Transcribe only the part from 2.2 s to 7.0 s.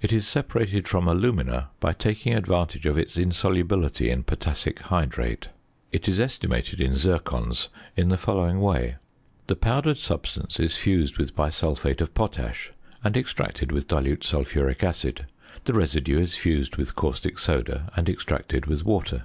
advantage of its insolubility in potassic hydrate. It is estimated in